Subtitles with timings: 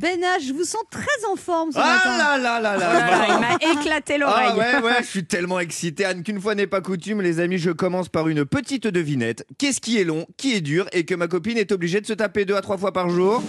[0.00, 2.18] Ben H, je vous sens très en forme ce Ah matin.
[2.18, 4.48] là là là Oh là là là, il m'a éclaté l'oreille.
[4.52, 7.58] Ah ouais, ouais, je suis tellement excité, Anne, qu'une fois n'est pas coutume, les amis,
[7.58, 9.44] je commence par une petite devinette.
[9.58, 12.12] Qu'est-ce qui est long, qui est dur et que ma copine est obligée de se
[12.12, 13.42] taper deux à trois fois par jour?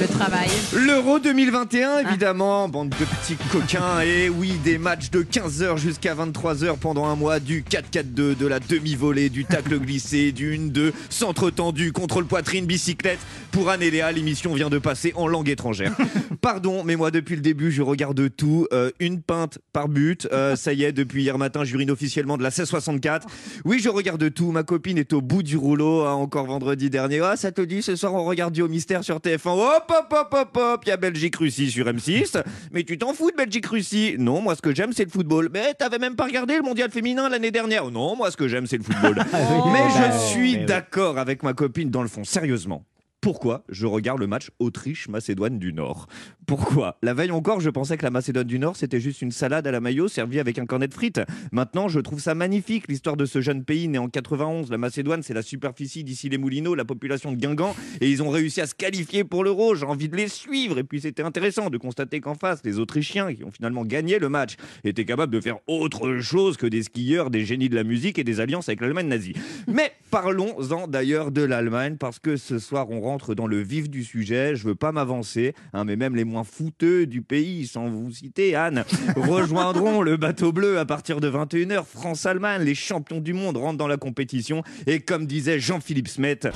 [0.00, 0.48] Le travail.
[0.74, 4.00] L'Euro 2021, évidemment, bande de petits coquins.
[4.00, 8.58] Et oui, des matchs de 15h jusqu'à 23h pendant un mois, du 4-4-2, de la
[8.58, 13.20] demi-volée, du tacle glissé, du 1-2, centre tendu, contrôle poitrine, bicyclette.
[13.52, 15.92] Pour Anne et Léa, l'émission vient de passer en langue étrangère.
[16.40, 18.66] Pardon, mais moi, depuis le début, je regarde tout.
[18.72, 20.26] euh, une pinte par but.
[20.32, 23.28] Euh, ça y est, depuis hier matin, j'urine officiellement de la 1664.
[23.64, 24.50] Oui, je regarde tout.
[24.50, 27.20] Ma copine est au bout du rouleau, hein, encore vendredi dernier.
[27.20, 29.50] Ah, ça te dit, ce soir, on regarde Duo Mystère sur TF1.
[29.50, 30.82] Hop, hop, hop, hop, hop.
[30.84, 32.42] Il y a Belgique-Russie sur M6.
[32.72, 35.50] Mais tu t'en fous de Belgique-Russie Non, moi, ce que j'aime, c'est le football.
[35.52, 38.66] Mais t'avais même pas regardé le mondial féminin l'année dernière Non, moi, ce que j'aime,
[38.66, 39.16] c'est le football.
[39.72, 42.84] Mais je suis d'accord avec ma copine dans le fond, sérieusement.
[43.24, 46.08] Pourquoi je regarde le match Autriche-Macédoine du Nord?
[46.46, 46.98] Pourquoi?
[47.02, 49.70] La veille encore, je pensais que la Macédoine du Nord, c'était juste une salade à
[49.70, 51.22] la maillot servie avec un cornet de frites.
[51.50, 54.70] Maintenant, je trouve ça magnifique, l'histoire de ce jeune pays né en 91.
[54.70, 58.28] La Macédoine, c'est la superficie d'ici les Moulineaux, la population de Guingamp, et ils ont
[58.28, 59.74] réussi à se qualifier pour l'Euro.
[59.74, 60.76] J'ai envie de les suivre.
[60.76, 64.28] Et puis, c'était intéressant de constater qu'en face, les Autrichiens, qui ont finalement gagné le
[64.28, 68.18] match, étaient capables de faire autre chose que des skieurs, des génies de la musique
[68.18, 69.32] et des alliances avec l'Allemagne nazie.
[69.66, 74.04] Mais parlons-en d'ailleurs de l'Allemagne, parce que ce soir, on rentre dans le vif du
[74.04, 74.56] sujet.
[74.56, 78.54] Je veux pas m'avancer, hein, mais même les moins fouteux du pays, sans vous citer,
[78.54, 78.84] Anne,
[79.16, 81.84] rejoindront le bateau bleu à partir de 21h.
[81.84, 84.62] France-Allemagne, les champions du monde rentrent dans la compétition.
[84.86, 86.40] Et comme disait Jean-Philippe Smet.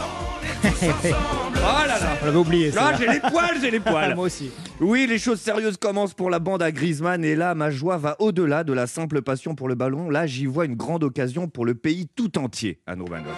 [1.60, 2.70] Oh là là On l'avait oublié.
[2.70, 4.14] Là, j'ai les poils, j'ai les poils.
[4.14, 4.50] Moi aussi.
[4.80, 8.16] Oui, les choses sérieuses commencent pour la bande à Griezmann et là, ma joie va
[8.20, 10.08] au-delà de la simple passion pour le ballon.
[10.10, 13.34] Là, j'y vois une grande occasion pour le pays tout entier, à Romanov.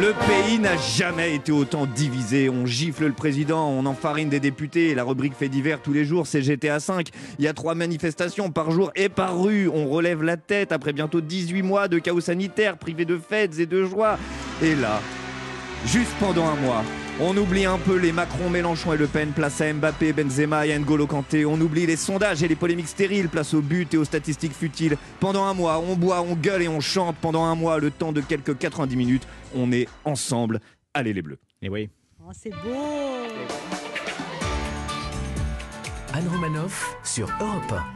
[0.00, 2.50] Le pays n'a jamais été autant divisé.
[2.50, 4.94] On gifle le président, on enfarine des députés.
[4.94, 7.08] La rubrique fait divers tous les jours, c'est GTA 5.
[7.38, 9.68] Il y a trois manifestations par jour et par rue.
[9.68, 13.66] On relève la tête après bientôt 18 mois de chaos sanitaire, privé de fêtes et
[13.66, 14.18] de joie.
[14.62, 15.00] Et là,
[15.86, 16.82] Juste pendant un mois,
[17.20, 20.78] on oublie un peu les Macron, Mélenchon et Le Pen, place à Mbappé, Benzema et
[20.78, 21.46] N'Golo Kanté.
[21.46, 24.96] On oublie les sondages et les polémiques stériles, place au but et aux statistiques futiles.
[25.20, 27.16] Pendant un mois, on boit, on gueule et on chante.
[27.20, 30.60] Pendant un mois, le temps de quelques 90 minutes, on est ensemble.
[30.94, 31.38] Allez les Bleus.
[31.62, 31.88] Et oui.
[32.20, 32.56] Oh, c'est beau.
[36.12, 37.86] Anne Romanoff sur Europe 1.